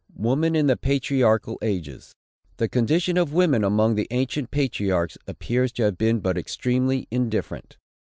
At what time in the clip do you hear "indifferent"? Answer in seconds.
7.11-7.77